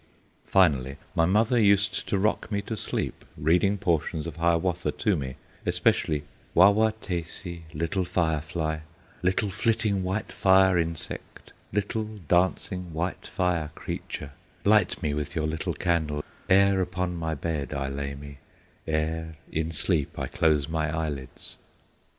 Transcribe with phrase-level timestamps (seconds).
[0.47, 5.35] Finally, my mother used to rock me to sleep reading portions of Hiawatha to me,
[5.63, 6.23] especially:
[6.55, 8.81] "Wah wah taysee, little fire fly,
[9.21, 14.31] Little, flitting, white fire insect Little, dancing, white fire creature,
[14.65, 18.39] Light me with your little candle, Ere upon my bed I lay me,
[18.87, 21.57] Ere in sleep I close my eyelids!"